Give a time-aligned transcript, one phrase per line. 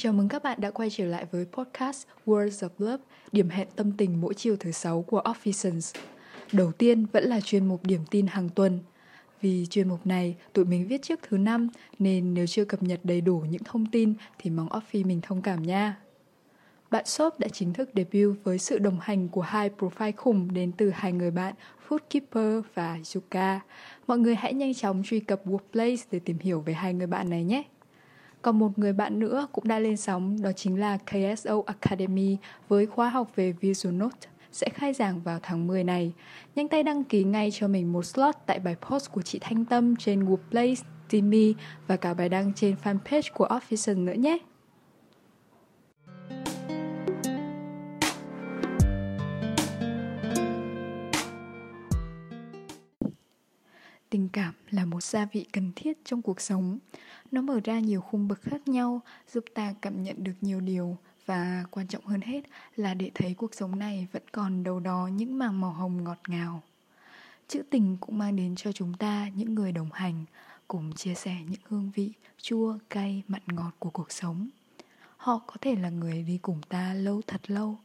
[0.00, 3.68] Chào mừng các bạn đã quay trở lại với podcast Words of Love, điểm hẹn
[3.76, 5.98] tâm tình mỗi chiều thứ sáu của Officers.
[6.52, 8.78] Đầu tiên vẫn là chuyên mục điểm tin hàng tuần.
[9.40, 13.00] Vì chuyên mục này tụi mình viết trước thứ năm nên nếu chưa cập nhật
[13.04, 15.96] đầy đủ những thông tin thì mong Offi mình thông cảm nha.
[16.90, 20.72] Bạn shop đã chính thức debut với sự đồng hành của hai profile khủng đến
[20.72, 21.54] từ hai người bạn
[21.88, 23.60] Foodkeeper và Yuka.
[24.06, 27.30] Mọi người hãy nhanh chóng truy cập Workplace để tìm hiểu về hai người bạn
[27.30, 27.62] này nhé.
[28.48, 32.36] Còn một người bạn nữa cũng đã lên sóng đó chính là KSO Academy
[32.68, 36.12] với khóa học về Visual Note sẽ khai giảng vào tháng 10 này.
[36.54, 39.64] Nhanh tay đăng ký ngay cho mình một slot tại bài post của chị Thanh
[39.64, 41.54] Tâm trên Workplace, Timmy
[41.86, 44.38] và cả bài đăng trên fanpage của Officer nữa nhé.
[54.10, 56.78] Tình cảm là một gia vị cần thiết trong cuộc sống.
[57.30, 59.00] Nó mở ra nhiều khung bậc khác nhau,
[59.32, 60.96] giúp ta cảm nhận được nhiều điều.
[61.26, 62.40] Và quan trọng hơn hết
[62.76, 66.18] là để thấy cuộc sống này vẫn còn đâu đó những màng màu hồng ngọt
[66.28, 66.62] ngào.
[67.48, 70.24] Chữ tình cũng mang đến cho chúng ta những người đồng hành,
[70.68, 74.48] cùng chia sẻ những hương vị, chua, cay, mặn ngọt của cuộc sống.
[75.16, 77.78] Họ có thể là người đi cùng ta lâu thật lâu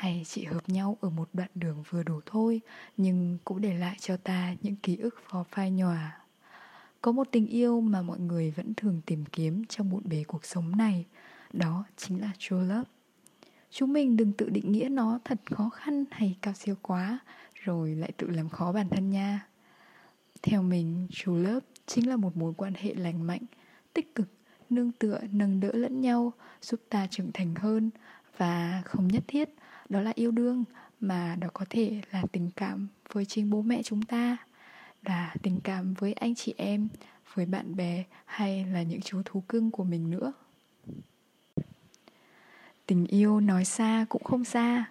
[0.00, 2.60] hay chỉ hợp nhau ở một đoạn đường vừa đủ thôi,
[2.96, 6.20] nhưng cũng để lại cho ta những ký ức phó phai nhòa.
[7.00, 10.44] Có một tình yêu mà mọi người vẫn thường tìm kiếm trong bộn bề cuộc
[10.44, 11.06] sống này,
[11.52, 12.90] đó chính là true love.
[13.70, 17.18] Chúng mình đừng tự định nghĩa nó thật khó khăn hay cao siêu quá,
[17.54, 19.46] rồi lại tự làm khó bản thân nha.
[20.42, 23.42] Theo mình, true love chính là một mối quan hệ lành mạnh,
[23.92, 24.28] tích cực,
[24.70, 27.90] nương tựa, nâng đỡ lẫn nhau, giúp ta trưởng thành hơn
[28.36, 29.48] và không nhất thiết
[29.90, 30.64] đó là yêu đương,
[31.00, 34.36] mà đó có thể là tình cảm với chính bố mẹ chúng ta,
[35.02, 36.88] là tình cảm với anh chị em,
[37.34, 40.32] với bạn bè hay là những chú thú cưng của mình nữa.
[42.86, 44.84] Tình yêu nói xa cũng không xa,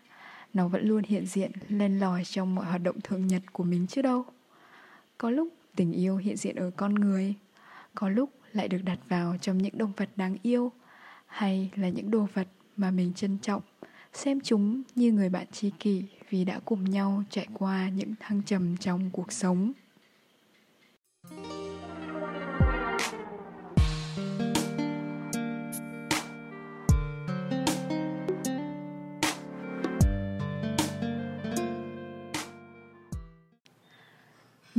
[0.54, 3.88] nó vẫn luôn hiện diện lên lòi trong mọi hoạt động thường nhật của mình
[3.88, 4.26] chứ đâu.
[5.18, 7.36] Có lúc tình yêu hiện diện ở con người,
[7.96, 10.72] có lúc lại được đặt vào trong những động vật đáng yêu,
[11.26, 12.48] hay là những đồ vật
[12.78, 13.62] mà mình trân trọng
[14.14, 18.42] xem chúng như người bạn tri kỷ vì đã cùng nhau trải qua những thăng
[18.44, 19.74] trầm trong cuộc sống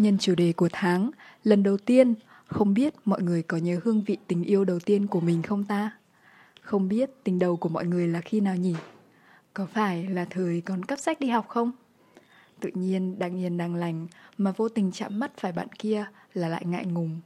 [0.01, 1.11] Nhân chủ đề của tháng,
[1.45, 2.15] lần đầu tiên,
[2.47, 5.65] không biết mọi người có nhớ hương vị tình yêu đầu tiên của mình không
[5.65, 5.91] ta?
[6.61, 8.75] Không biết tình đầu của mọi người là khi nào nhỉ?
[9.60, 11.72] Có phải là thời còn cấp sách đi học không?
[12.60, 14.06] Tự nhiên đang yên đang lành
[14.38, 17.21] mà vô tình chạm mắt phải bạn kia là lại ngại ngùng.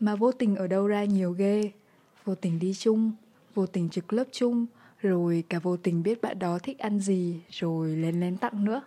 [0.00, 1.72] Mà vô tình ở đâu ra nhiều ghê.
[2.24, 3.12] Vô tình đi chung,
[3.54, 4.66] vô tình trực lớp chung,
[5.00, 8.82] rồi cả vô tình biết bạn đó thích ăn gì, rồi lén lén tặng nữa.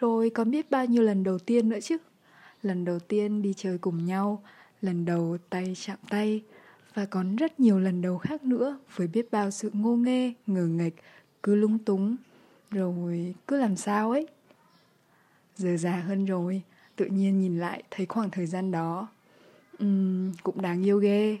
[0.00, 1.96] Rồi còn biết bao nhiêu lần đầu tiên nữa chứ.
[2.62, 4.42] Lần đầu tiên đi chơi cùng nhau,
[4.82, 6.42] lần đầu tay chạm tay,
[6.94, 10.66] và còn rất nhiều lần đầu khác nữa với biết bao sự ngô nghê, ngờ
[10.66, 10.94] nghịch
[11.42, 12.16] cứ lung túng,
[12.70, 14.26] rồi cứ làm sao ấy.
[15.56, 16.62] Giờ già hơn rồi,
[16.96, 19.08] tự nhiên nhìn lại thấy khoảng thời gian đó
[19.78, 21.38] um, cũng đáng yêu ghê.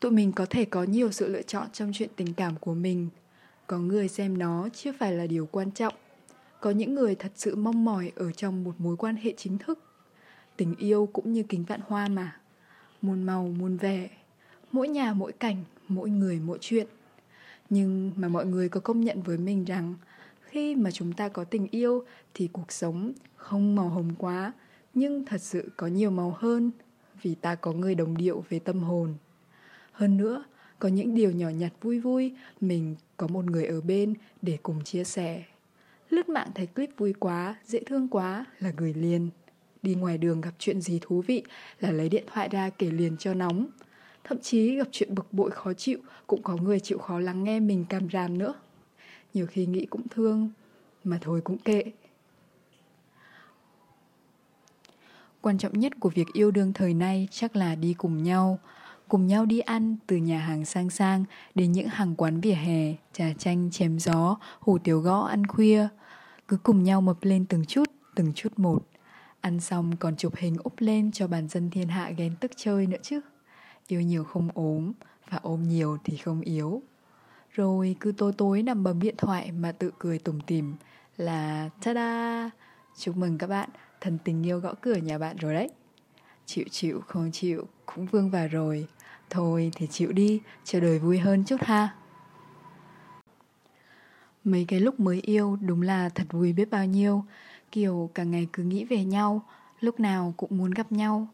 [0.00, 3.08] Tụi mình có thể có nhiều sự lựa chọn trong chuyện tình cảm của mình.
[3.66, 5.94] Có người xem nó chưa phải là điều quan trọng.
[6.60, 9.78] Có những người thật sự mong mỏi ở trong một mối quan hệ chính thức.
[10.56, 12.40] Tình yêu cũng như kính vạn hoa mà.
[13.02, 14.08] Muôn màu, muôn vẻ.
[14.72, 16.86] Mỗi nhà mỗi cảnh, mỗi người mỗi chuyện.
[17.70, 19.94] Nhưng mà mọi người có công nhận với mình rằng
[20.40, 22.04] khi mà chúng ta có tình yêu
[22.34, 24.52] thì cuộc sống không màu hồng quá,
[24.94, 26.70] nhưng thật sự có nhiều màu hơn
[27.22, 29.14] vì ta có người đồng điệu về tâm hồn.
[29.92, 30.44] Hơn nữa,
[30.78, 34.84] có những điều nhỏ nhặt vui vui, mình có một người ở bên để cùng
[34.84, 35.44] chia sẻ.
[36.10, 39.30] Lướt mạng thấy clip vui quá, dễ thương quá là gửi liền.
[39.82, 41.42] Đi ngoài đường gặp chuyện gì thú vị
[41.80, 43.66] là lấy điện thoại ra kể liền cho nóng.
[44.28, 47.60] Thậm chí gặp chuyện bực bội khó chịu, Cũng có người chịu khó lắng nghe
[47.60, 48.54] mình càm ràm nữa.
[49.34, 50.50] Nhiều khi nghĩ cũng thương,
[51.04, 51.82] Mà thôi cũng kệ.
[55.40, 58.58] Quan trọng nhất của việc yêu đương thời nay chắc là đi cùng nhau.
[59.08, 61.24] Cùng nhau đi ăn, từ nhà hàng sang sang,
[61.54, 65.88] Đến những hàng quán vỉa hè, Trà chanh, chém gió, Hủ tiếu gõ ăn khuya.
[66.48, 68.86] Cứ cùng nhau mập lên từng chút Từng chút một.
[69.40, 72.86] Ăn xong còn chụp hình úp lên cho bản dân thiên hạ ghen tức chơi
[72.86, 73.20] nữa chứ.
[73.88, 74.92] Yêu nhiều không ốm
[75.30, 76.82] Và ôm nhiều thì không yếu.
[77.50, 80.74] Rồi cứ tối tối nằm bấm điện thoại Mà tự cười tủm tỉm
[81.16, 82.50] Là ta-da!
[82.98, 83.68] Chúc mừng các bạn
[84.00, 85.70] Thần tình yêu gõ cửa nhà bạn rồi đấy.
[86.46, 88.86] Chịu chịu không chịu Cũng vương vào rồi.
[89.30, 91.94] Thôi thì chịu đi, chờ đời vui hơn chút ha.
[94.44, 97.24] Mấy cái lúc mới yêu đúng là thật vui biết bao nhiêu.
[97.72, 99.44] Kiểu cả ngày cứ nghĩ về nhau
[99.80, 101.28] Lúc nào cũng muốn gặp nhau.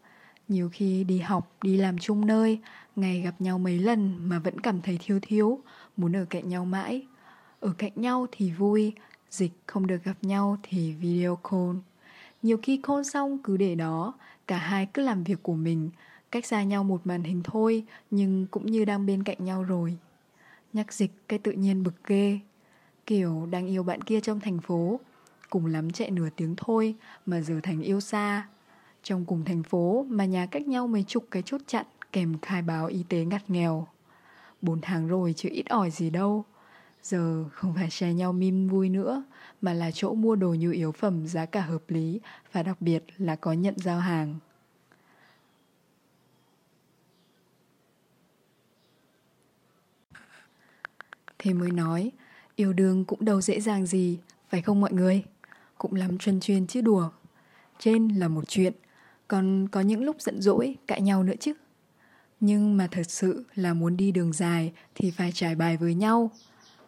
[0.47, 2.59] Nhiều khi đi học, đi làm chung nơi
[2.95, 5.59] Ngày gặp nhau mấy lần mà vẫn cảm thấy thiếu thiếu
[5.97, 7.07] Muốn ở cạnh nhau mãi.
[7.59, 8.93] Ở cạnh nhau thì vui
[9.29, 11.77] Dịch không được gặp nhau thì video call.
[12.41, 14.13] Nhiều khi call xong cứ để đó
[14.47, 15.89] Cả hai cứ làm việc của mình
[16.31, 19.97] Cách xa nhau một màn hình thôi Nhưng cũng như đang bên cạnh nhau rồi.
[20.73, 22.39] Nhắc dịch cái tự nhiên bực ghê.
[23.05, 24.99] Kiểu đang yêu bạn kia trong thành phố
[25.49, 26.95] Cùng lắm chạy nửa tiếng thôi
[27.25, 28.47] Mà giờ thành yêu xa.
[29.05, 32.61] Trong cùng thành phố mà nhà cách nhau mấy chục cái chốt chặn Kèm khai
[32.61, 33.87] báo y tế ngặt nghèo
[34.61, 36.45] Bốn tháng rồi chứ ít ỏi gì đâu
[37.03, 39.23] Giờ không phải share nhau mim vui nữa
[39.61, 42.19] Mà là chỗ mua đồ nhu yếu phẩm giá cả hợp lý
[42.51, 44.35] Và đặc biệt là có nhận giao hàng
[51.39, 52.11] Thế mới nói
[52.55, 54.19] Yêu đương cũng đâu dễ dàng gì,
[54.49, 55.23] phải không mọi người?
[55.77, 57.09] Cũng lắm chuyên chuyên chứ đùa.
[57.79, 58.73] Trên là một chuyện,
[59.27, 61.53] còn có những lúc giận dỗi, cãi nhau nữa chứ.
[62.39, 66.31] Nhưng mà thật sự là muốn đi đường dài thì phải trải bài với nhau.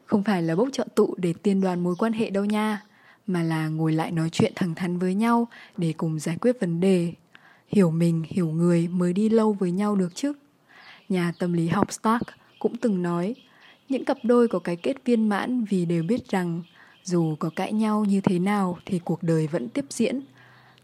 [0.05, 2.83] Không phải là bốc chọn tụ để tiên đoàn mối quan hệ đâu nha,
[3.27, 5.47] mà là ngồi lại nói chuyện thẳng thắn với nhau
[5.77, 7.13] để cùng giải quyết vấn đề.
[7.67, 10.33] Hiểu mình, hiểu người mới đi lâu với nhau được chứ.
[11.09, 12.23] Nhà tâm lý học Stark
[12.59, 13.35] cũng từng nói
[13.89, 16.61] những cặp đôi có cái kết viên mãn vì đều biết rằng
[17.03, 20.21] dù có cãi nhau như thế nào thì cuộc đời vẫn tiếp diễn.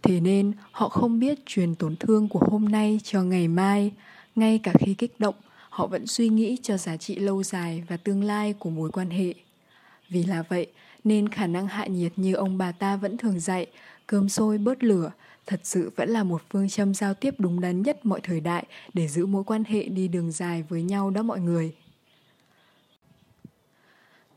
[0.04, 3.92] Thế nên họ không biết truyền tổn thương của hôm nay cho ngày mai,
[4.36, 5.36] ngay cả khi kích động,
[5.70, 9.10] họ vẫn suy nghĩ cho giá trị lâu dài và tương lai của mối quan
[9.10, 9.34] hệ.
[10.10, 10.68] Vì là vậy,
[11.04, 13.68] nên khả năng hạ nhiệt như ông bà ta vẫn thường dạy,
[14.08, 15.12] cơm sôi bớt lửa,
[15.46, 18.66] thật sự vẫn là một phương châm giao tiếp đúng đắn nhất mọi thời đại
[18.94, 21.74] để giữ mối quan hệ đi đường dài với nhau đó mọi người.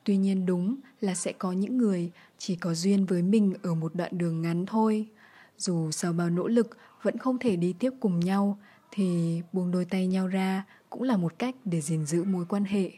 [0.05, 3.95] Tuy nhiên đúng là sẽ có những người chỉ có duyên với mình ở một
[3.95, 5.07] đoạn đường ngắn thôi.
[5.58, 8.58] Dù sau bao nỗ lực vẫn không thể đi tiếp cùng nhau
[8.91, 12.64] thì buông đôi tay nhau ra cũng là một cách để gìn giữ mối quan
[12.64, 12.91] hệ.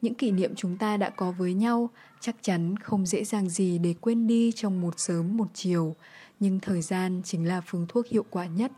[0.00, 1.90] Những kỷ niệm chúng ta đã có với nhau
[2.20, 5.94] chắc chắn không dễ dàng gì để quên đi trong một sớm một chiều,
[6.40, 8.72] nhưng thời gian chính là phương thuốc hiệu quả nhất.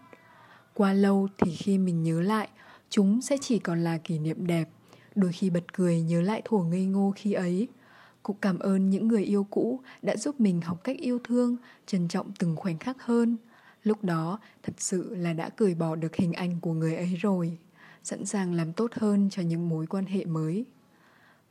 [0.75, 2.49] Qua lâu thì khi mình nhớ lại,
[2.91, 4.69] chúng sẽ chỉ còn là kỷ niệm đẹp
[5.15, 7.69] Đôi khi bật cười nhớ lại thổ ngây ngô khi ấy
[8.25, 11.57] cũng cảm ơn những người yêu cũ đã giúp mình học cách yêu thương,
[11.87, 13.37] trân trọng từng khoảnh khắc hơn
[13.83, 17.59] Lúc đó thật sự là đã cởi bỏ được hình ảnh của người ấy rồi
[18.03, 20.65] Sẵn sàng làm tốt hơn cho những mối quan hệ mới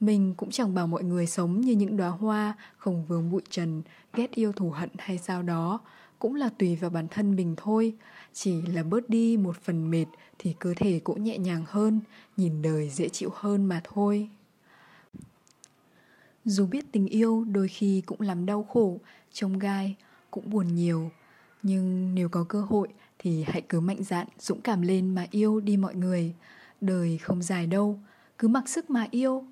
[0.04, 3.82] mình cũng chẳng bảo mọi người sống như những đóa hoa không vương bụi trần,
[4.14, 5.80] ghét yêu thù hận hay sao đó,
[6.20, 7.94] cũng là tùy vào bản thân mình thôi.
[8.34, 10.06] Chỉ là bớt đi một phần mệt
[10.40, 12.00] thì cơ thể cũng nhẹ nhàng hơn,
[12.38, 14.30] nhìn đời dễ chịu hơn mà thôi.
[16.46, 19.00] Dù biết tình yêu đôi khi cũng làm đau khổ,
[19.32, 19.96] trông gai,
[20.32, 21.12] cũng buồn nhiều,
[21.64, 22.88] nhưng nếu có cơ hội
[23.20, 26.34] thì hãy cứ mạnh dạn, dũng cảm lên mà yêu đi mọi người.
[26.82, 28.00] Đời không dài đâu,
[28.38, 29.46] cứ mặc sức mà yêu,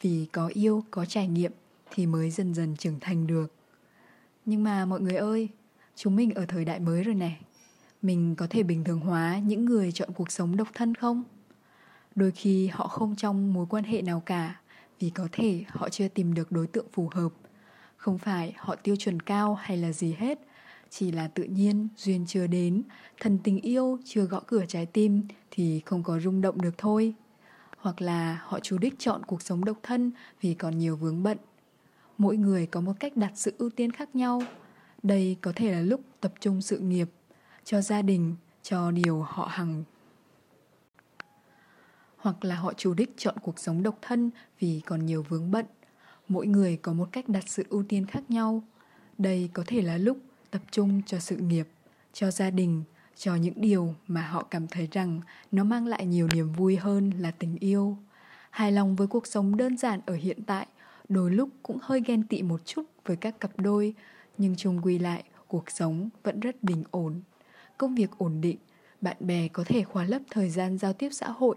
[0.00, 1.52] vì có yêu, có trải nghiệm
[1.90, 3.52] thì mới dần dần trưởng thành được.
[4.44, 5.48] Nhưng mà mọi người ơi,
[5.96, 7.32] chúng mình ở thời đại mới rồi nè.
[8.02, 11.24] Mình có thể bình thường hóa những người chọn cuộc sống độc thân không?
[12.14, 14.60] Đôi khi họ không trong mối quan hệ nào cả
[15.00, 17.28] vì có thể họ chưa tìm được đối tượng phù hợp.
[17.96, 20.38] Không phải họ tiêu chuẩn cao hay là gì hết
[20.90, 22.82] chỉ là tự nhiên duyên chưa đến.
[23.20, 27.14] Thần tình yêu chưa gõ cửa trái tim thì không có rung động được thôi.
[27.78, 31.38] Hoặc là họ chủ đích chọn cuộc sống độc thân vì còn nhiều vướng bận.
[32.18, 34.42] Mỗi người có một cách đặt sự ưu tiên khác nhau.
[35.02, 37.08] Đây có thể là lúc tập trung sự nghiệp
[37.64, 39.84] cho gia đình, cho điều họ hằng.
[42.18, 45.66] Hoặc là họ chủ đích chọn cuộc sống độc thân vì còn nhiều vướng bận.
[46.28, 48.62] Mỗi người có một cách đặt sự ưu tiên khác nhau.
[49.18, 50.18] Đây có thể là lúc
[50.50, 51.68] tập trung cho sự nghiệp,
[52.12, 52.82] cho gia đình,
[53.16, 55.20] cho những điều mà họ cảm thấy rằng
[55.52, 57.96] nó mang lại nhiều niềm vui hơn là tình yêu.
[58.50, 60.66] Hài lòng với cuộc sống đơn giản ở hiện tại,
[61.08, 63.94] đôi lúc cũng hơi ghen tị một chút với các cặp đôi,
[64.38, 67.20] nhưng chung quy lại, cuộc sống vẫn rất bình ổn
[67.78, 68.56] công việc ổn định,
[69.00, 71.56] bạn bè có thể khóa lấp thời gian giao tiếp xã hội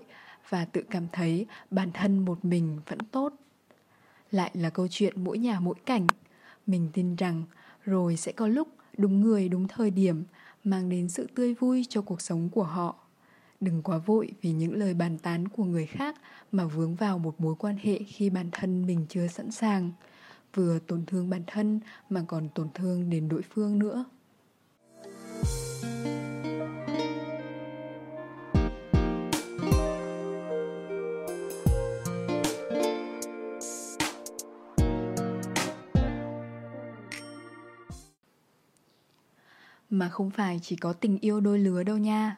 [0.50, 3.34] và tự cảm thấy bản thân một mình vẫn tốt.
[4.32, 6.08] Lại là câu chuyện mỗi nhà mỗi cảnh.
[6.68, 7.44] Mình tin rằng
[7.86, 8.68] rồi sẽ có lúc
[8.98, 10.24] đúng người đúng thời điểm
[10.64, 12.96] mang đến sự tươi vui cho cuộc sống của họ.
[13.60, 16.16] Đừng quá vội vì những lời bàn tán của người khác
[16.52, 19.92] mà vướng vào một mối quan hệ khi bản thân mình chưa sẵn sàng.
[20.54, 21.80] Vừa tổn thương bản thân
[22.10, 24.06] mà còn tổn thương đến đối phương nữa.
[39.92, 42.38] Mà không phải chỉ có tình yêu đôi lứa đâu nha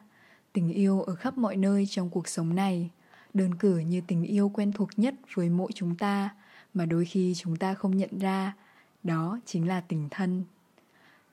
[0.52, 2.90] Tình yêu ở khắp mọi nơi trong cuộc sống này
[3.34, 6.30] Đơn cử như tình yêu quen thuộc nhất với mỗi chúng ta
[6.74, 8.54] Mà đôi khi chúng ta không nhận ra
[9.02, 10.44] Đó chính là tình thân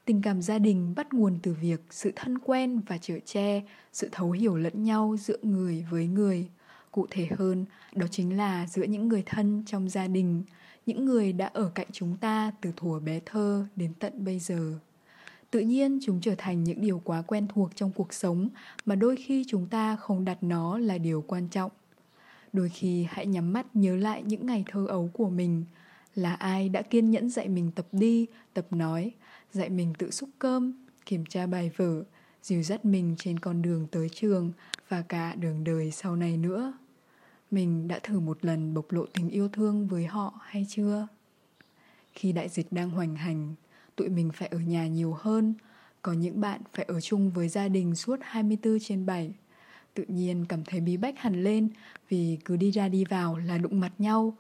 [0.05, 3.61] Tình cảm gia đình bắt nguồn từ việc sự thân quen và chở che,
[3.93, 6.49] sự thấu hiểu lẫn nhau giữa người với người.
[6.91, 10.43] Cụ thể hơn, đó chính là giữa những người thân trong gia đình,
[10.85, 14.79] những người đã ở cạnh chúng ta từ thuở bé thơ đến tận bây giờ.
[15.51, 18.50] Tự nhiên chúng trở thành những điều quá quen thuộc trong cuộc sống
[18.86, 21.72] mà đôi khi chúng ta không đặt nó là điều quan trọng.
[22.53, 25.65] Đôi khi hãy nhắm mắt nhớ lại những ngày thơ ấu của mình,
[26.15, 29.12] là ai đã kiên nhẫn dạy mình tập đi, tập nói,
[29.51, 30.74] dạy mình tự xúc cơm,
[31.05, 32.03] kiểm tra bài vở,
[32.43, 34.51] dìu dắt mình trên con đường tới trường
[34.89, 36.74] và cả đường đời sau này nữa.
[37.51, 41.08] Mình đã thử một lần bộc lộ tình yêu thương với họ hay chưa?
[42.13, 43.55] Khi đại dịch đang hoành hành,
[43.95, 45.53] tụi mình phải ở nhà nhiều hơn,
[46.01, 49.33] có những bạn phải ở chung với gia đình suốt 24 trên 7.
[49.93, 51.69] Tự nhiên cảm thấy bí bách hẳn lên
[52.10, 54.38] vì cứ đi ra đi vào là đụng mặt nhau,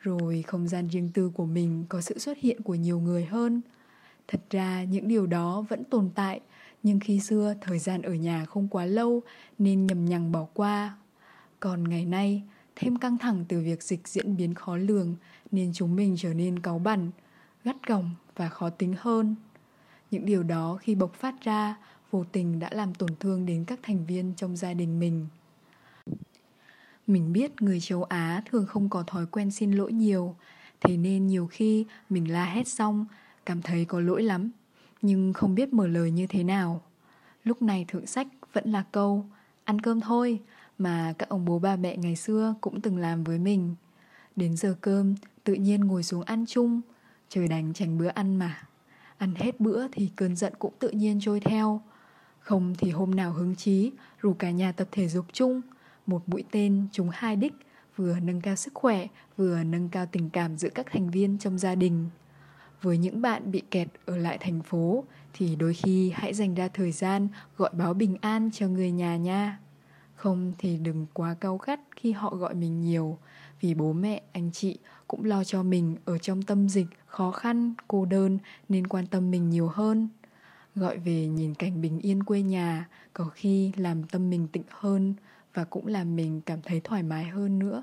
[0.00, 3.60] rồi không gian riêng tư của mình có sự xuất hiện của nhiều người hơn–
[4.28, 6.40] Thật ra những điều đó vẫn tồn tại,
[6.82, 9.22] nhưng khi xưa thời gian ở nhà không quá lâu
[9.58, 10.96] nên nhầm nhằng bỏ qua.
[11.60, 12.42] Còn ngày nay,
[12.76, 15.16] thêm căng thẳng từ việc dịch diễn biến khó lường
[15.50, 17.10] nên chúng mình trở nên cáu bẩn,
[17.64, 19.36] gắt gỏng và khó tính hơn.
[20.10, 21.76] Những điều đó khi bộc phát ra,
[22.10, 25.26] vô tình đã làm tổn thương đến các thành viên trong gia đình mình.
[27.06, 30.36] Mình biết người châu Á thường không có thói quen xin lỗi nhiều,
[30.80, 33.06] thế nên nhiều khi mình la hét xong
[33.46, 34.50] cảm thấy có lỗi lắm,
[35.02, 36.82] nhưng không biết mở lời như thế nào.
[37.44, 39.26] Lúc này thượng sách vẫn là câu
[39.64, 40.40] ăn cơm thôi
[40.78, 43.74] mà các ông bố ba mẹ ngày xưa cũng từng làm với mình.
[44.36, 45.14] Đến giờ cơm,
[45.44, 46.80] tự nhiên ngồi xuống ăn chung,
[47.34, 48.58] trời đánh tránh bữa ăn mà.
[49.18, 51.80] Ăn hết bữa thì cơn giận cũng tự nhiên trôi theo.
[52.38, 55.60] Không thì hôm nào hứng chí, rủ cả nhà tập thể dục chung,
[56.06, 57.52] một mũi tên trúng hai đích,
[57.96, 61.58] vừa nâng cao sức khỏe, vừa nâng cao tình cảm giữa các thành viên trong
[61.58, 62.06] gia đình.
[62.82, 66.68] Với những bạn bị kẹt ở lại thành phố thì đôi khi hãy dành ra
[66.68, 69.58] thời gian gọi báo bình an cho người nhà nha.
[70.14, 73.18] Không thì đừng quá cao gắt khi họ gọi mình nhiều,
[73.60, 77.74] vì bố mẹ, anh chị cũng lo cho mình ở trong tâm dịch khó khăn,
[77.88, 78.38] cô đơn
[78.68, 80.08] nên quan tâm mình nhiều hơn.
[80.74, 85.14] Gọi về nhìn cảnh bình yên quê nhà, có khi làm tâm mình tịnh hơn
[85.54, 87.82] và cũng làm mình cảm thấy thoải mái hơn nữa.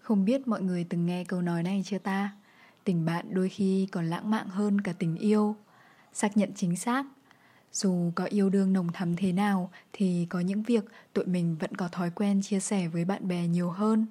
[0.00, 2.32] Không biết mọi người từng nghe câu nói này chưa ta?
[2.84, 5.56] Tình bạn đôi khi còn lãng mạn hơn cả tình yêu
[6.12, 7.06] Xác nhận chính xác
[7.72, 11.74] Dù có yêu đương nồng thắm thế nào Thì có những việc tụi mình vẫn
[11.74, 14.06] có thói quen chia sẻ với bạn bè nhiều hơn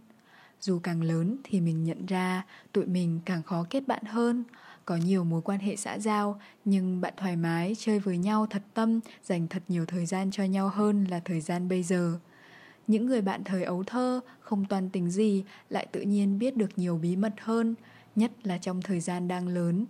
[0.62, 4.44] dù càng lớn thì mình nhận ra tụi mình càng khó kết bạn hơn
[4.86, 8.64] Có nhiều mối quan hệ xã giao, Nhưng bạn thoải mái, chơi với nhau thật
[8.74, 12.20] tâm, Dành thật nhiều thời gian cho nhau hơn là thời gian bây giờ
[12.88, 16.70] những người bạn thời ấu thơ, không toàn tình gì, lại tự nhiên biết được
[16.76, 17.76] nhiều bí mật hơn,
[18.16, 19.86] nhất là trong thời gian đang lớn.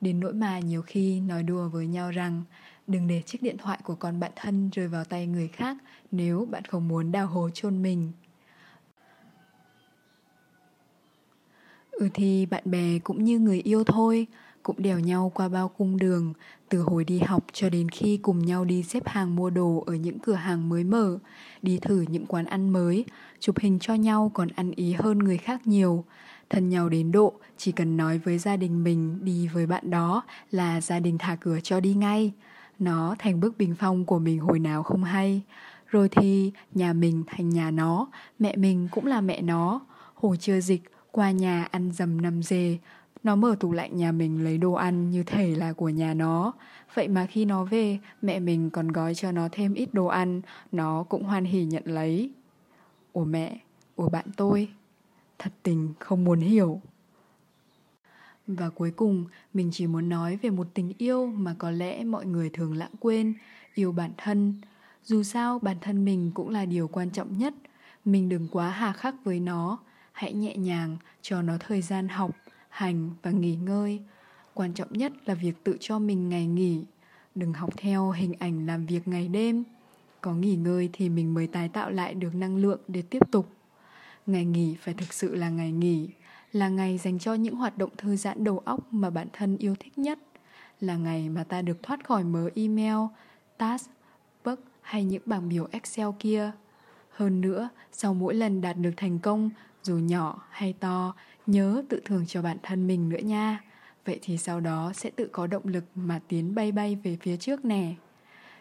[0.00, 2.42] Đến nỗi mà nhiều khi nói đùa với nhau rằng,
[2.86, 5.76] đừng để chiếc điện thoại của con bạn thân rơi vào tay người khác,
[6.10, 8.12] nếu bạn không muốn đào hố chôn mình.
[12.02, 14.26] Ừ thì bạn bè cũng như người yêu thôi,
[14.62, 16.32] cũng đèo nhau qua bao cung đường,
[16.68, 19.94] từ hồi đi học cho đến khi cùng nhau đi xếp hàng mua đồ ở
[19.94, 21.18] những cửa hàng mới mở,
[21.62, 23.04] đi thử những quán ăn mới,
[23.40, 26.04] chụp hình cho nhau còn ăn ý hơn người khác nhiều,
[26.50, 30.22] thân nhau đến độ chỉ cần nói với gia đình mình đi với bạn đó
[30.50, 32.32] là gia đình thả cửa cho đi ngay.
[32.78, 35.42] Nó thành bức bình phong của mình hồi nào không hay.
[35.86, 38.06] Rồi thì nhà mình thành nhà nó,
[38.38, 39.80] mẹ mình cũng là mẹ nó.
[40.14, 40.82] Hồi chưa dịch,
[41.12, 42.78] qua nhà ăn dầm nằm dề,
[43.22, 46.52] nó mở tủ lạnh nhà mình lấy đồ ăn như thể là của nhà nó.
[46.94, 50.40] Vậy mà khi nó về, mẹ mình còn gói cho nó thêm ít đồ ăn,
[50.72, 52.30] nó cũng hoan hỉ nhận lấy.
[53.12, 53.58] Ủa mẹ,
[53.96, 54.68] ủa bạn tôi
[55.38, 56.80] thật tình không muốn hiểu
[58.46, 62.26] và cuối cùng mình chỉ muốn nói về một tình yêu mà có lẽ mọi
[62.26, 63.34] người thường lãng quên
[63.74, 64.54] yêu bản thân
[65.04, 67.54] dù sao bản thân mình cũng là điều quan trọng nhất
[68.04, 69.78] mình đừng quá hà khắc với nó
[70.12, 72.30] hãy nhẹ nhàng cho nó thời gian học
[72.68, 74.00] hành và nghỉ ngơi.
[74.54, 76.84] Quan trọng nhất là việc tự cho mình ngày nghỉ.
[77.34, 79.64] Đừng học theo hình ảnh làm việc ngày đêm.
[80.20, 83.48] Có nghỉ ngơi thì mình mới tái tạo lại được năng lượng để tiếp tục.
[84.26, 86.08] Ngày nghỉ phải thực sự là ngày nghỉ,
[86.52, 89.74] là ngày dành cho những hoạt động thư giãn đầu óc mà bản thân yêu
[89.80, 90.18] thích nhất,
[90.80, 92.96] là ngày mà ta được thoát khỏi mớ email,
[93.58, 93.90] task,
[94.44, 96.50] bug hay những bảng biểu Excel kia.
[97.10, 99.50] Hơn nữa, sau mỗi lần đạt được thành công,
[99.82, 101.14] dù nhỏ hay to,
[101.46, 103.60] nhớ tự thưởng cho bản thân mình nữa nha.
[104.04, 107.36] vậy thì sau đó sẽ tự có động lực mà tiến bay bay về phía
[107.36, 107.94] trước nè.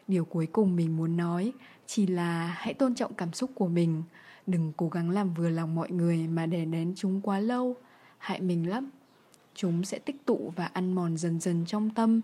[0.08, 1.54] Điều cuối cùng mình muốn nói
[1.86, 4.04] chỉ là hãy tôn trọng cảm xúc của mình.
[4.48, 7.76] Đừng cố gắng làm vừa lòng mọi người mà đè nén chúng quá lâu.
[8.18, 8.90] Hại mình lắm.
[9.56, 12.22] Chúng sẽ tích tụ và ăn mòn dần dần trong tâm.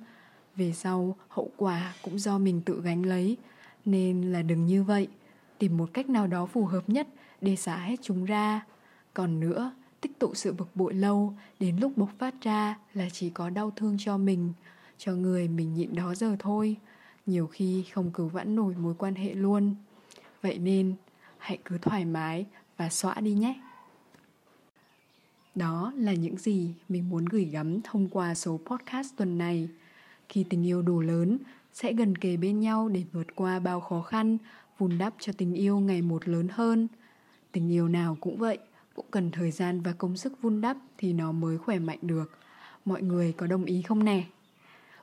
[0.55, 3.37] Về sau hậu quả cũng do mình tự gánh lấy.
[3.85, 5.07] Nên là đừng như vậy.
[5.57, 7.07] Tìm một cách nào đó phù hợp nhất
[7.41, 8.65] để xả hết chúng ra
[9.17, 9.71] còn nữa,
[10.01, 13.71] tích tụ sự bực bội lâu, đến lúc bộc phát ra là chỉ có đau
[13.75, 14.53] thương cho mình,
[14.97, 16.75] cho người mình nhịn đó giờ thôi.
[17.25, 19.75] Nhiều khi không cứu vãn nổi mối quan hệ luôn.
[20.41, 20.95] Vậy nên,
[21.37, 22.45] hãy cứ thoải mái
[22.77, 23.61] và xóa đi nhé.
[25.55, 29.69] Đó là những gì mình muốn gửi gắm thông qua số podcast tuần này.
[30.29, 31.37] Khi tình yêu đủ lớn,
[31.73, 34.37] sẽ gần kề bên nhau để vượt qua bao khó khăn,
[34.77, 36.87] vun đắp cho tình yêu ngày một lớn hơn.
[37.51, 38.57] Tình yêu nào cũng vậy
[38.97, 42.31] cũng cần thời gian và công sức vun đắp thì nó mới khỏe mạnh được
[42.85, 44.23] mọi người có đồng ý không nè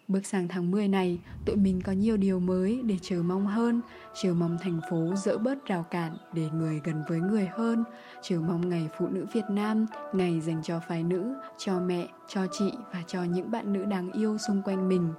[0.09, 3.81] Bước sang tháng 10 này, tụi mình có nhiều điều mới để chờ mong hơn,
[4.23, 7.85] chờ mong thành phố dỡ bớt rào cản để người gần với người hơn,
[8.23, 12.47] chờ mong ngày phụ nữ Việt Nam, ngày dành cho phái nữ, cho mẹ, cho
[12.53, 15.13] chị và cho những bạn nữ đáng yêu xung quanh mình.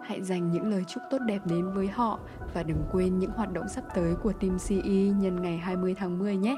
[0.00, 2.20] Hãy dành những lời chúc tốt đẹp đến với họ
[2.54, 6.18] và đừng quên những hoạt động sắp tới của team CE nhân ngày 20 tháng
[6.18, 6.56] 10 nhé.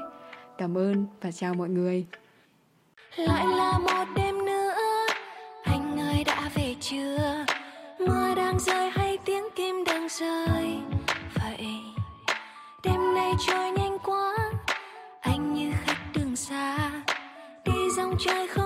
[0.57, 2.05] Cảm ơn và chào mọi người.
[3.15, 4.73] Lại là một đêm nữa,
[5.63, 7.45] anh ơi đã về chưa?
[7.99, 10.79] mưa đang rơi hay tiếng kim đang rơi
[11.33, 11.67] vậy
[12.83, 14.35] đêm nay trôi nhanh quá
[15.21, 16.91] anh như khách đường xa
[17.65, 18.64] đi dòng trời không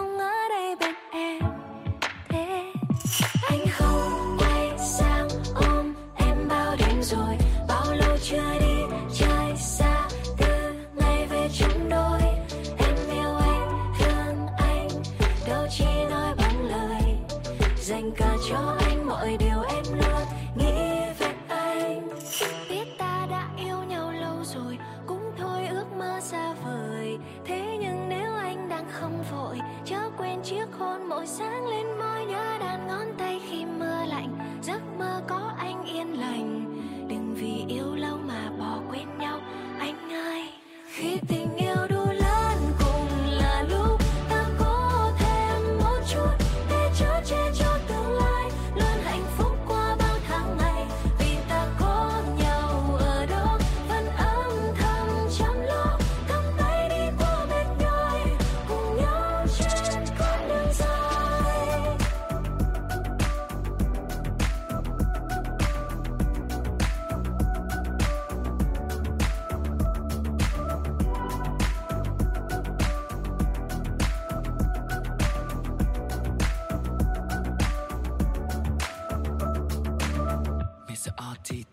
[30.50, 33.40] chiếc hôn mỗi sáng lên môi nhớ đàn ngón tay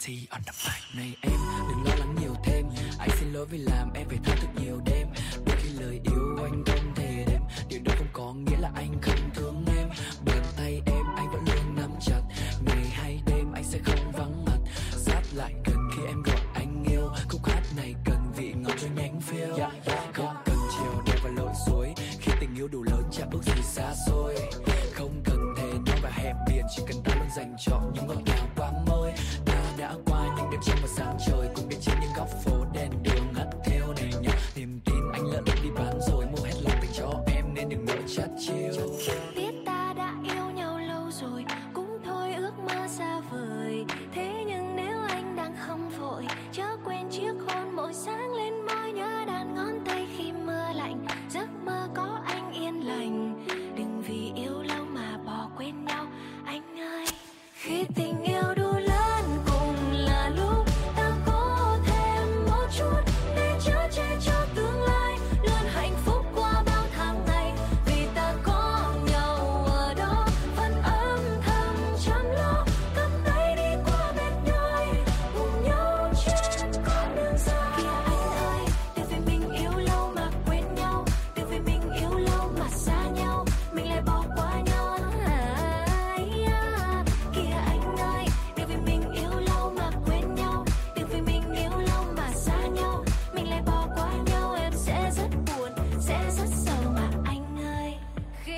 [0.07, 2.67] on the mic này em, đừng lo lắng nhiều thêm.
[2.99, 4.46] Anh xin lỗi vì làm em phải thức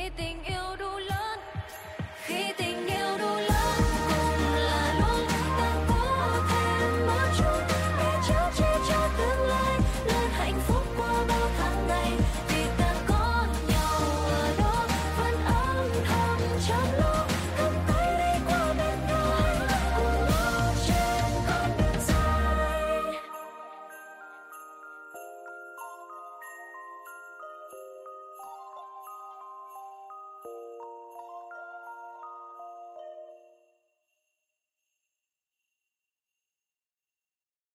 [0.09, 0.58] everything